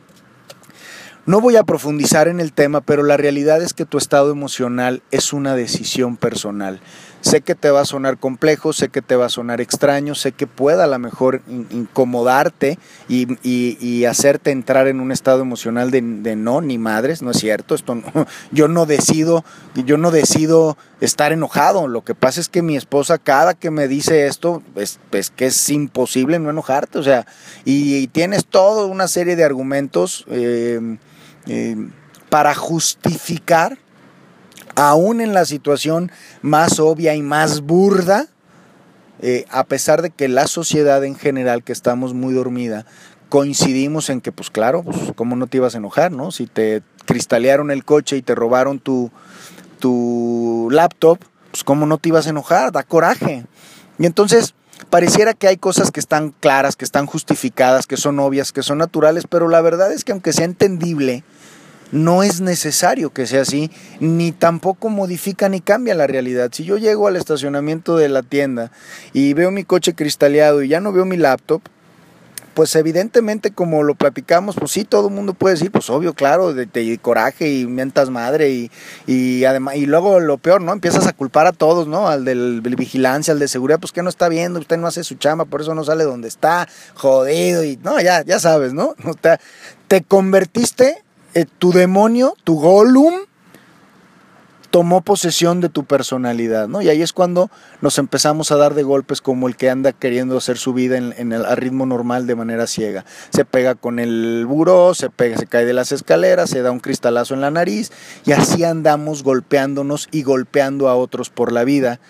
[1.26, 5.02] No voy a profundizar en el tema, pero la realidad es que tu estado emocional
[5.10, 6.80] es una decisión personal.
[7.26, 10.30] Sé que te va a sonar complejo, sé que te va a sonar extraño, sé
[10.30, 16.60] que pueda a lo mejor incomodarte y, hacerte entrar en un estado emocional de, no,
[16.60, 18.00] ni madres, no es cierto, esto
[18.52, 23.18] yo no decido, yo no decido estar enojado, lo que pasa es que mi esposa
[23.18, 25.00] cada que me dice esto, es,
[25.34, 27.26] que es imposible no enojarte, o sea,
[27.64, 30.96] y, tienes toda una serie de argumentos eh,
[31.48, 31.76] eh,
[32.28, 33.78] para justificar
[34.76, 36.12] aún en la situación
[36.42, 38.28] más obvia y más burda,
[39.20, 42.86] eh, a pesar de que la sociedad en general, que estamos muy dormida,
[43.28, 46.30] coincidimos en que, pues claro, pues, ¿cómo no te ibas a enojar, no?
[46.30, 49.10] Si te cristalearon el coche y te robaron tu,
[49.80, 51.18] tu laptop,
[51.50, 52.70] pues ¿cómo no te ibas a enojar?
[52.70, 53.46] Da coraje.
[53.98, 54.54] Y entonces,
[54.90, 58.78] pareciera que hay cosas que están claras, que están justificadas, que son obvias, que son
[58.78, 61.24] naturales, pero la verdad es que aunque sea entendible,
[61.92, 63.70] no es necesario que sea así,
[64.00, 66.50] ni tampoco modifica ni cambia la realidad.
[66.52, 68.72] Si yo llego al estacionamiento de la tienda
[69.12, 71.62] y veo mi coche cristaleado y ya no veo mi laptop,
[72.56, 76.54] pues evidentemente como lo platicamos, pues sí, todo el mundo puede decir, pues obvio, claro,
[76.54, 78.70] de, coraje y mientas madre y,
[79.06, 80.72] y, además, y luego lo peor, ¿no?
[80.72, 82.08] Empiezas a culpar a todos, ¿no?
[82.08, 85.16] Al del, vigilancia, al de seguridad, pues que no está viendo, usted no hace su
[85.16, 88.94] chamba, por eso no sale donde está, jodido y no, ya, ya sabes, ¿no?
[89.20, 89.36] Te,
[89.86, 91.04] te convertiste
[91.36, 93.12] eh, tu demonio, tu Gollum,
[94.70, 96.82] tomó posesión de tu personalidad, ¿no?
[96.82, 100.36] Y ahí es cuando nos empezamos a dar de golpes como el que anda queriendo
[100.36, 103.04] hacer su vida en, el ritmo normal de manera ciega.
[103.30, 106.80] Se pega con el buró, se pega, se cae de las escaleras, se da un
[106.80, 107.92] cristalazo en la nariz
[108.24, 112.00] y así andamos golpeándonos y golpeando a otros por la vida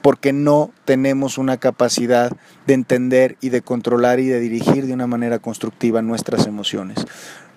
[0.00, 2.32] porque no tenemos una capacidad
[2.66, 7.04] de entender y de controlar y de dirigir de una manera constructiva nuestras emociones.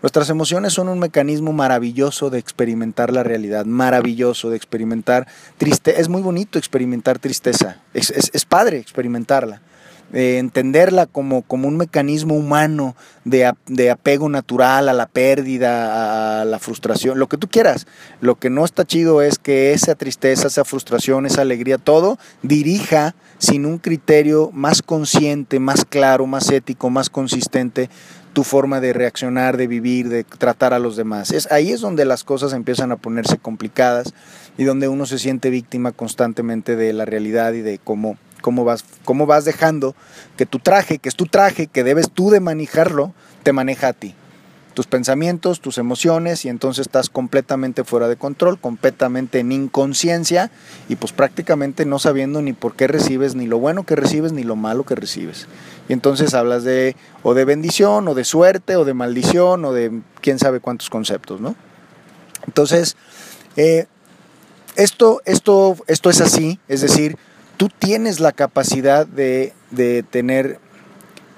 [0.05, 5.25] Nuestras emociones son un mecanismo maravilloso de experimentar la realidad, maravilloso de experimentar
[5.57, 5.99] tristeza.
[5.99, 9.63] Es muy bonito experimentar tristeza, es, padre experimentarla.
[10.13, 16.45] Eh, entenderla como, como un mecanismo humano de, de, apego natural a la pérdida, a
[16.45, 17.87] la frustración, lo que tú quieras.
[18.21, 23.15] Lo que no está chido es que esa tristeza, esa frustración, esa alegría, todo dirija
[23.39, 27.89] sin un criterio más consciente, más claro, más ético, más consistente
[28.35, 31.31] tu forma de reaccionar, de vivir, de tratar a los demás.
[31.31, 34.13] Es, ahí es donde las cosas empiezan a ponerse complicadas
[34.57, 38.83] y donde uno se siente víctima constantemente de la realidad y de cómo, cómo, vas,
[39.05, 39.95] cómo vas dejando
[40.35, 43.93] que tu traje, que es tu traje, que debes tú de manejarlo, te maneja a
[43.93, 44.13] ti.
[44.75, 50.51] Tus pensamientos, tus emociones y entonces estás completamente fuera de control, completamente en inconsciencia
[50.87, 54.43] y pues prácticamente no sabiendo ni por qué recibes ni lo bueno que recibes ni
[54.43, 55.47] lo malo que recibes.
[55.89, 60.01] Y entonces hablas de o de bendición o de suerte o de maldición o de
[60.21, 61.55] quién sabe cuántos conceptos, ¿no?
[62.45, 62.95] Entonces,
[63.55, 63.87] eh,
[64.75, 67.17] esto, esto, esto es así, es decir,
[67.57, 70.59] tú tienes la capacidad de, de tener,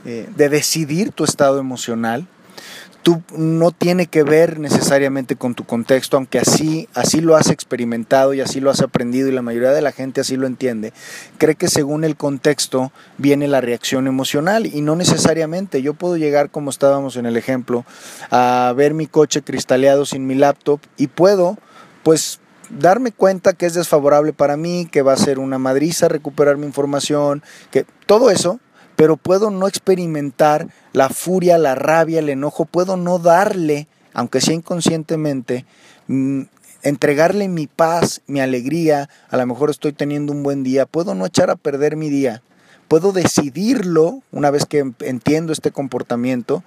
[0.05, 2.27] eh, de decidir tu estado emocional,
[3.07, 8.33] tú no tiene que ver necesariamente con tu contexto, aunque así, así lo has experimentado
[8.33, 10.91] y así lo has aprendido y la mayoría de la gente así lo entiende,
[11.37, 15.81] cree que según el contexto viene la reacción emocional y no necesariamente.
[15.81, 17.85] Yo puedo llegar, como estábamos en el ejemplo,
[18.29, 21.57] a ver mi coche cristaleado sin mi laptop y puedo,
[22.03, 26.57] pues, darme cuenta que es desfavorable para mí, que va a ser una madriza recuperar
[26.57, 27.41] mi información,
[27.71, 28.59] que todo eso
[28.97, 34.55] pero puedo no experimentar la furia, la rabia, el enojo, puedo no darle, aunque sea
[34.55, 35.65] inconscientemente,
[36.07, 36.41] mm,
[36.81, 41.27] entregarle mi paz, mi alegría, a lo mejor estoy teniendo un buen día, puedo no
[41.27, 42.41] echar a perder mi día,
[42.87, 46.63] puedo decidirlo una vez que entiendo este comportamiento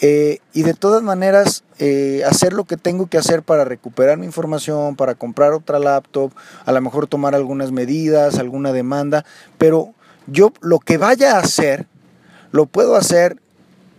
[0.00, 4.24] eh, y de todas maneras eh, hacer lo que tengo que hacer para recuperar mi
[4.24, 6.32] información, para comprar otra laptop,
[6.64, 9.26] a lo mejor tomar algunas medidas, alguna demanda,
[9.58, 9.92] pero
[10.30, 11.86] yo lo que vaya a hacer,
[12.52, 13.40] lo puedo hacer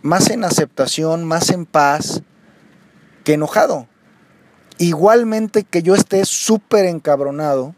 [0.02, 2.22] más en aceptación, más en paz
[3.24, 3.86] que enojado.
[4.78, 7.74] Igualmente que yo esté súper encabronado,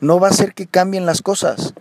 [0.00, 1.74] no va a ser que cambien las cosas.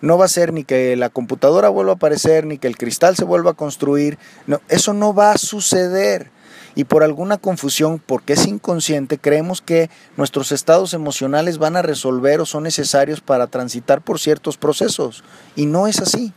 [0.00, 3.16] No va a ser ni que la computadora vuelva a aparecer, ni que el cristal
[3.16, 4.18] se vuelva a construir.
[4.48, 6.30] No, eso no va a suceder
[6.74, 12.40] y por alguna confusión, porque es inconsciente, creemos que nuestros estados emocionales van a resolver
[12.40, 15.22] o son necesarios para transitar por ciertos procesos.
[15.54, 16.32] Y no es así.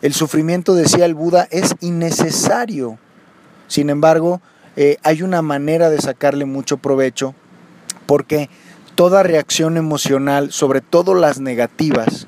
[0.00, 2.98] El sufrimiento, decía el Buda, es innecesario.
[3.66, 4.40] Sin embargo,
[4.76, 7.34] eh, hay una manera de sacarle mucho provecho
[8.06, 8.48] porque
[8.94, 12.26] toda reacción emocional, sobre todo las negativas,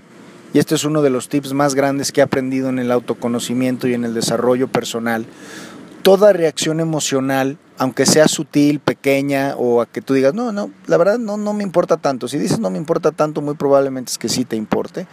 [0.52, 3.88] y este es uno de los tips más grandes que he aprendido en el autoconocimiento
[3.88, 5.26] y en el desarrollo personal,
[6.04, 10.98] toda reacción emocional, aunque sea sutil, pequeña, o a que tú digas, no, no, la
[10.98, 12.28] verdad no, no me importa tanto.
[12.28, 15.06] Si dices no me importa tanto, muy probablemente es que sí te importe.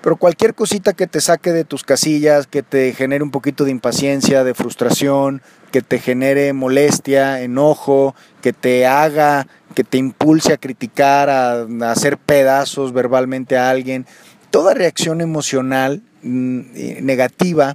[0.00, 3.72] Pero cualquier cosita que te saque de tus casillas, que te genere un poquito de
[3.72, 5.42] impaciencia, de frustración,
[5.72, 12.18] que te genere molestia, enojo, que te haga, que te impulse a criticar, a, hacer
[12.18, 14.06] pedazos verbalmente a alguien,
[14.50, 17.74] toda reacción emocional mm, negativa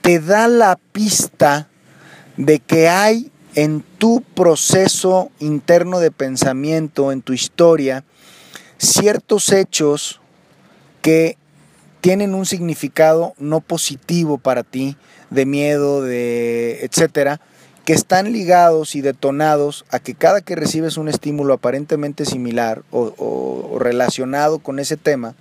[0.00, 1.68] te da la pista
[2.36, 8.04] de que hay en tu proceso interno de pensamiento, en tu historia,
[8.78, 10.20] ciertos hechos
[11.02, 11.36] que
[12.00, 14.96] tienen un significado no positivo para ti,
[15.30, 17.40] de miedo, de etcétera,
[17.84, 23.14] que están ligados y detonados a que cada que recibes un estímulo aparentemente similar o,
[23.18, 25.34] o relacionado con ese tema,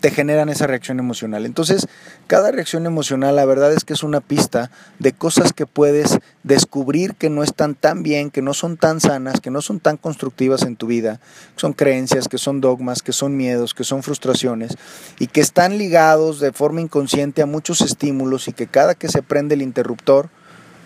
[0.00, 1.46] te generan esa reacción emocional.
[1.46, 1.88] Entonces,
[2.26, 7.14] cada reacción emocional, la verdad es que es una pista de cosas que puedes descubrir
[7.14, 10.62] que no están tan bien, que no son tan sanas, que no son tan constructivas
[10.62, 11.20] en tu vida,
[11.56, 14.76] son creencias, que son dogmas, que son miedos, que son frustraciones
[15.18, 19.22] y que están ligados de forma inconsciente a muchos estímulos y que cada que se
[19.22, 20.28] prende el interruptor,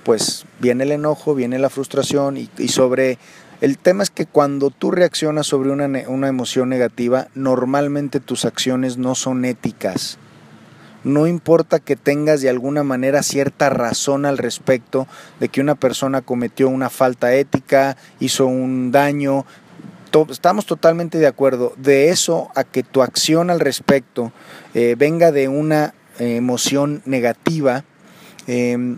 [0.05, 3.19] pues viene el enojo, viene la frustración y, y sobre
[3.61, 8.97] el tema es que cuando tú reaccionas sobre una, una, emoción negativa, normalmente tus acciones
[8.97, 10.19] no son éticas.
[11.05, 15.07] No importa que tengas de alguna manera cierta razón al respecto
[15.41, 19.47] de que una persona cometió una falta ética, hizo un daño,
[20.31, 21.73] estamos totalmente de acuerdo.
[21.77, 24.33] De eso a que tu acción al respecto
[24.75, 27.85] eh, venga de una eh, emoción negativa,
[28.47, 28.97] eh,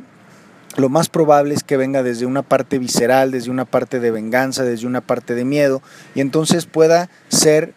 [0.76, 4.64] lo más probable es que venga desde una parte visceral, desde una parte de venganza,
[4.64, 5.82] desde una parte de miedo,
[6.14, 7.74] y entonces pueda ser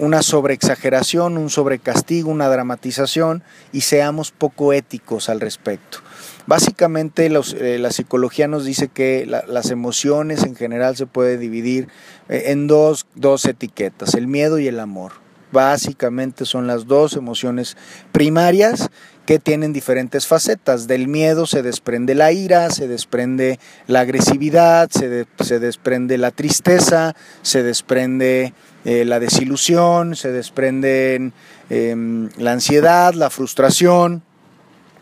[0.00, 5.98] una sobreexageración, un sobrecastigo, una dramatización, y seamos poco éticos al respecto.
[6.46, 11.88] Básicamente eh, la psicología nos dice que las emociones en general se puede dividir
[12.28, 15.12] eh, en dos, dos etiquetas, el miedo y el amor.
[15.52, 17.76] Básicamente son las dos emociones
[18.12, 18.90] primarias
[19.28, 20.86] que tienen diferentes facetas.
[20.86, 27.62] Del miedo se desprende la ira, se desprende la agresividad, se, desprende la tristeza, se
[27.62, 28.54] desprende
[28.86, 31.32] eh, la desilusión, se desprende
[31.68, 34.22] em, la ansiedad, la frustración,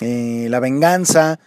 [0.00, 1.38] eh, la venganza.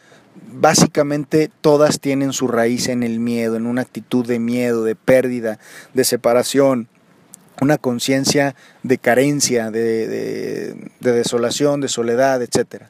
[0.50, 5.60] Básicamente todas tienen su raíz en el miedo, en una actitud de miedo, de pérdida,
[5.94, 6.88] de separación,
[7.62, 12.84] una conciencia de carencia, de, desolación, de soledad, etc.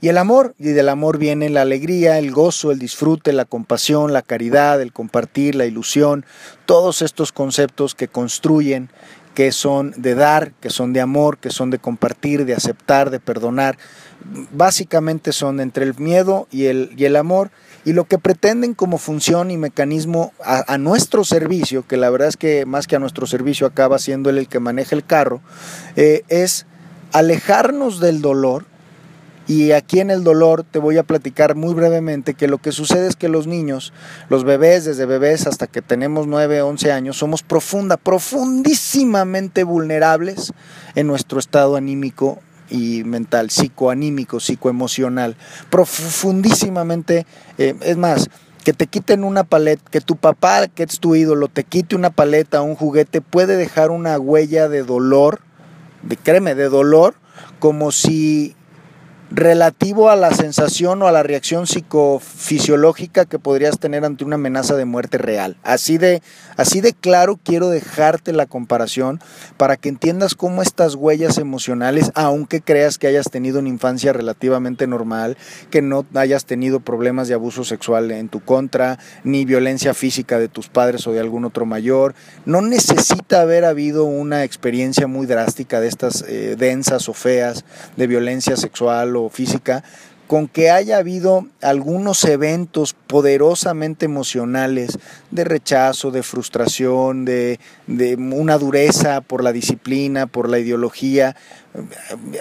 [0.00, 4.12] Y el amor, y del amor viene la alegría, el gozo, el disfrute, la compasión,
[4.12, 6.24] la caridad, el compartir, la ilusión,
[6.64, 8.88] todos estos conceptos que construyen,
[9.34, 13.20] que son de dar, que son de amor, que son de compartir, de aceptar, de
[13.20, 13.78] perdonar.
[14.52, 17.50] Básicamente son entre el miedo y el, y el amor
[17.84, 22.36] y lo que pretenden como función y mecanismo a, nuestro servicio, que la verdad es
[22.36, 25.40] que más que a nuestro servicio acaba siendo él el que maneja el carro,
[25.96, 26.66] eh, es
[27.12, 28.66] alejarnos del dolor.
[29.46, 33.08] Y aquí en el dolor te voy a platicar muy brevemente que lo que sucede
[33.08, 33.92] es que los niños,
[34.28, 40.52] los bebés, desde bebés hasta que tenemos 9, 11 años, somos profunda, profundísimamente vulnerables
[40.94, 42.38] en nuestro estado anímico
[42.70, 45.36] y mental, psicoanímico, psicoemocional.
[45.70, 47.26] Profundísimamente,
[47.58, 48.30] eh, es más,
[48.64, 52.10] que te quiten una paleta, que tu papá, que es tu ídolo, te quite una
[52.10, 55.40] paleta, un juguete, puede dejar una huella de dolor,
[56.02, 57.14] de créeme, de dolor,
[57.58, 58.54] como si
[59.30, 64.74] relativo a la sensación o a la reacción psicofisiológica que podrías tener ante una amenaza
[64.74, 65.56] de muerte real.
[65.62, 66.20] Así de,
[66.56, 69.20] así de claro quiero dejarte la comparación
[69.56, 74.86] para que entiendas cómo estas huellas emocionales, aunque creas que hayas tenido una infancia relativamente
[74.86, 75.36] normal,
[75.70, 80.48] que no hayas tenido problemas de abuso sexual en tu contra, ni violencia física de
[80.48, 82.14] tus padres o de algún otro mayor,
[82.46, 87.64] no necesita haber habido una experiencia muy drástica de estas eh, densas o feas
[87.96, 89.84] de violencia sexual física,
[90.30, 94.96] con que haya habido algunos eventos poderosamente emocionales
[95.32, 97.58] de rechazo, de frustración, de,
[98.16, 101.34] una dureza por la disciplina, por la ideología.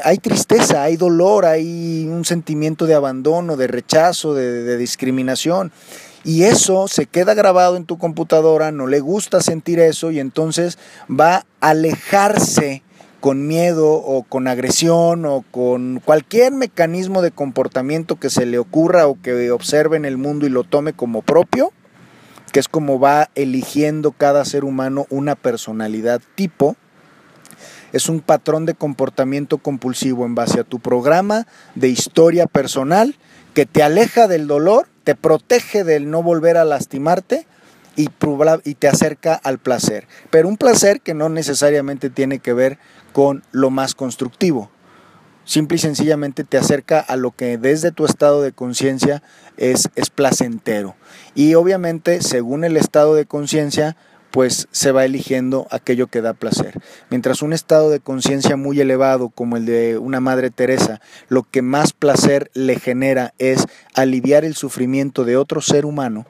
[0.04, 5.72] Hay tristeza, hay dolor, hay un sentimiento de abandono, de rechazo, de, de discriminación.
[6.24, 10.78] Y eso se queda grabado en tu computadora, no le gusta sentir eso y entonces
[11.10, 12.84] va a alejarse
[13.20, 19.08] con miedo o con agresión o con cualquier mecanismo de comportamiento que se le ocurra
[19.08, 21.72] o que observe en el mundo y lo tome como propio,
[22.52, 26.76] que es como va eligiendo cada ser humano una personalidad tipo,
[27.92, 33.16] es un patrón de comportamiento compulsivo en base a tu programa de historia personal
[33.54, 37.48] que te aleja del dolor, te protege del no volver a lastimarte
[37.96, 38.08] y,
[38.76, 40.08] te acerca al placer.
[40.30, 42.78] Pero un placer que no necesariamente tiene que ver
[43.52, 44.70] lo más constructivo.
[45.46, 49.24] Simple y sencillamente te acerca a lo que desde tu estado de conciencia
[49.58, 50.96] es, es placentero.
[51.34, 53.98] Y obviamente, según el estado de conciencia,
[54.32, 56.80] pues se va eligiendo aquello que da placer.
[57.10, 61.62] Mientras un estado de conciencia muy elevado como el de una Madre Teresa, lo que
[61.62, 66.28] más placer le genera es aliviar el sufrimiento de otro ser humano,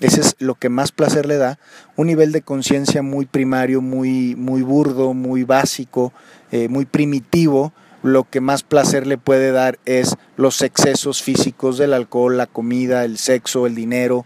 [0.00, 1.58] ese es lo que más placer le da,
[1.96, 6.12] un nivel de conciencia muy primario, muy, muy burdo, muy básico,
[6.52, 7.72] eh, muy primitivo,
[8.02, 13.04] lo que más placer le puede dar es los excesos físicos del alcohol, la comida,
[13.04, 14.24] el sexo, el dinero,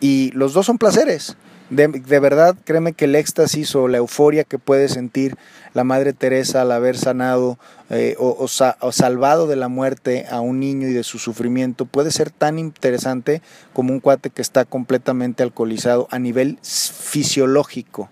[0.00, 1.36] y los dos son placeres.
[1.70, 1.88] De,
[2.20, 5.36] verdad, créeme que el éxtasis o la euforia que puede sentir
[5.76, 7.58] la Madre Teresa al haber sanado
[7.90, 12.30] eh, o, salvado de la muerte a un niño y de su sufrimiento puede ser
[12.30, 13.42] tan interesante
[13.74, 18.08] como un cuate que está completamente alcoholizado a nivel fisiológico.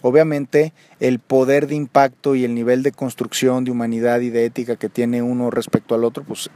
[0.00, 4.76] Obviamente el poder de impacto y el nivel de construcción de humanidad y de ética
[4.76, 6.48] que tiene uno respecto al otro, pues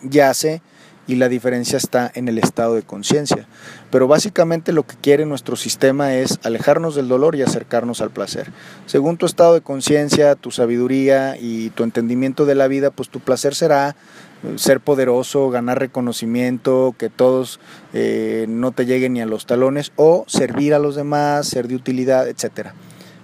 [0.00, 0.62] yace
[1.06, 3.46] y la diferencia está en el estado de conciencia.
[3.90, 8.50] Pero básicamente lo que quiere nuestro sistema es alejarnos del dolor y acercarnos al placer.
[8.86, 13.20] Según tu estado de conciencia, tu sabiduría y tu entendimiento de la vida, pues tu
[13.20, 13.96] placer será
[14.42, 17.60] eh, ser poderoso, ganar reconocimiento, que todos
[17.92, 21.76] eh, no te lleguen ni a los talones o servir a los demás, ser de
[21.76, 22.70] utilidad, etc.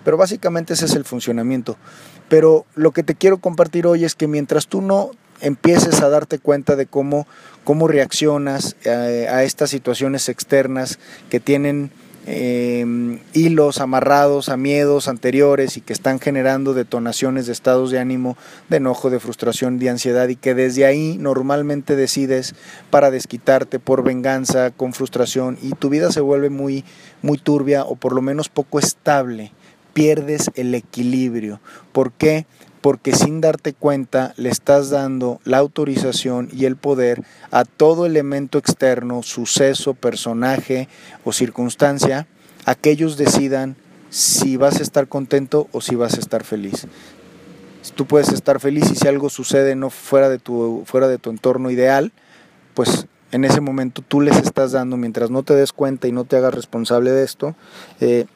[0.05, 1.77] Pero básicamente ese es el funcionamiento.
[2.29, 5.11] Pero lo que te quiero compartir hoy es que mientras tú no
[5.41, 7.27] empieces a darte cuenta de cómo,
[7.65, 11.91] cómo reaccionas eh, a, estas situaciones externas que tienen
[12.27, 18.37] em, hilos amarrados a miedos anteriores y que están generando detonaciones de estados de ánimo,
[18.69, 22.55] de enojo, de frustración, de ansiedad y que desde ahí normalmente decides
[22.91, 26.85] para desquitarte por venganza, con frustración y tu vida se vuelve muy,
[27.23, 29.53] muy turbia o por lo menos poco estable,
[29.93, 31.61] pierdes el equilibrio.
[31.93, 32.47] ¿Por qué?
[32.81, 38.59] Porque sin darte cuenta le estás dando la autorización y el poder a todo elemento
[38.59, 40.89] externo, suceso, personaje
[41.25, 42.27] o circunstancia,
[42.65, 43.77] a que ellos decidan
[44.11, 46.87] si vas a estar contento o si vas a estar feliz.
[47.95, 51.31] Tú puedes estar feliz y si algo sucede no fuera de tu, fuera de tu
[51.31, 52.13] entorno ideal,
[52.75, 56.25] pues en ese momento tú les estás dando, mientras no te des cuenta y no
[56.25, 57.55] te hagas responsable de esto,
[58.01, 58.27] eh,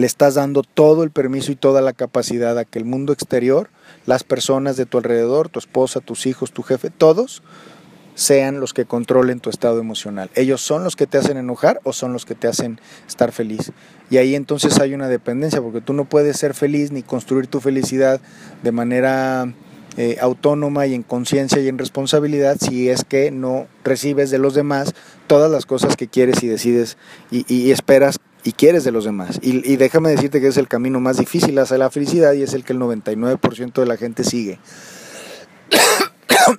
[0.00, 3.70] le estás dando todo el permiso y toda la capacidad a que el mundo exterior,
[4.06, 7.42] las personas de tu alrededor, tu esposa, tus hijos, tu jefe, todos
[8.14, 10.30] sean los que controlen tu estado emocional.
[10.34, 13.72] Ellos son los que te hacen enojar o son los que te hacen estar feliz.
[14.10, 17.60] Y ahí entonces hay una dependencia, porque tú no puedes ser feliz ni construir tu
[17.60, 18.20] felicidad
[18.62, 19.52] de manera
[19.96, 24.54] eh, autónoma y en conciencia y en responsabilidad si es que no recibes de los
[24.54, 24.94] demás
[25.26, 26.96] todas las cosas que quieres y decides
[27.32, 29.38] y, esperas y quieres de los demás.
[29.42, 32.54] Y, y, déjame decirte que es el camino más difícil hacia la felicidad y es
[32.54, 34.58] el que el 99% de la gente sigue.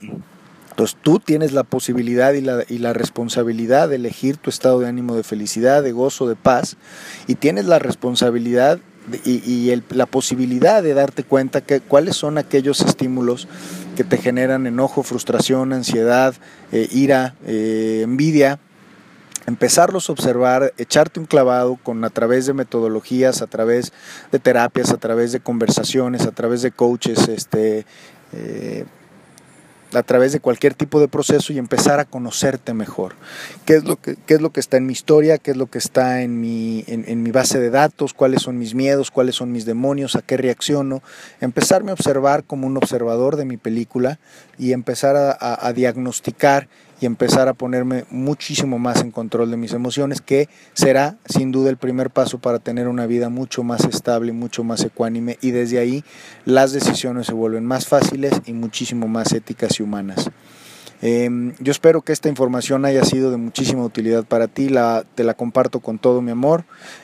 [0.72, 4.88] Entonces tú tienes la posibilidad y la, y la, responsabilidad de elegir tu estado de
[4.88, 6.78] ánimo de felicidad, de gozo, de paz,
[7.28, 8.80] y tienes la responsabilidad
[9.26, 13.48] y, y la posibilidad de darte cuenta que cuáles son aquellos estímulos
[13.96, 16.36] que te generan enojo, frustración, ansiedad,
[16.72, 18.60] eh, ira, eh, envidia,
[19.48, 23.92] empezarlos a observar, echarte un clavado con a través de metodologías, a través
[24.32, 27.86] de terapias, a través de conversaciones, a través de coaches, este
[28.34, 28.86] eh,
[29.94, 33.16] a través de cualquier tipo de proceso y empezar a conocerte mejor.
[33.66, 35.38] ¿Qué es lo que, qué es lo que está en mi historia?
[35.38, 38.14] ¿Qué es lo que está en mi, en, mi base de datos?
[38.14, 39.12] ¿Cuáles son mis miedos?
[39.12, 40.16] ¿Cuáles son mis demonios?
[40.16, 41.02] ¿A qué reacciono?
[41.40, 44.20] Empezarme a observar como un observador de mi película
[44.58, 46.68] y empezar a, a diagnosticar
[47.02, 51.72] y empezar a ponerme muchísimo más en control de mis emociones, que será sin duda
[51.72, 55.80] el primer paso para tener una vida mucho más estable, mucho más ecuánime y desde
[55.80, 56.04] ahí
[56.46, 60.30] las decisiones se vuelven más fáciles y muchísimo más éticas y humanas.
[61.04, 65.24] Em, yo espero que esta información haya sido de muchísima utilidad para ti, la, te
[65.24, 66.64] la comparto con todo mi amor.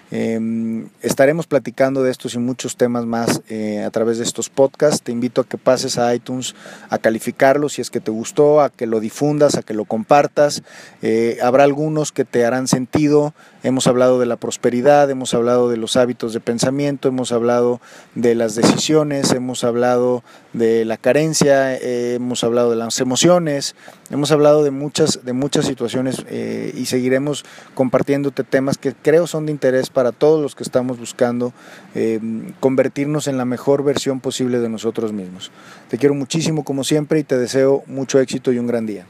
[0.09, 5.01] Em, estaremos platicando de estos y muchos temas más eh, a través de estos podcasts.
[5.01, 6.55] Te invito a que pases a iTunes
[6.89, 10.63] a calificarlo si es que te gustó, a que lo difundas, a que lo compartas.
[11.01, 13.33] Eh, habrá algunos que te harán sentido.
[13.63, 17.81] Hemos hablado de la prosperidad, hemos hablado de los hábitos de pensamiento, hemos hablado
[18.15, 23.75] de las decisiones, hemos hablado de la carencia, eh, hemos hablado de las emociones,
[24.09, 29.51] hemos hablado de muchas, de muchas situaciones y seguiremos compartiéndote temas que creo son de
[29.51, 31.53] interés para todos los que estamos buscando
[31.95, 32.19] eh,
[32.59, 35.51] convertirnos en la mejor versión posible de nosotros mismos.
[35.89, 39.05] Te quiero muchísimo como siempre y te deseo mucho éxito y un gran día.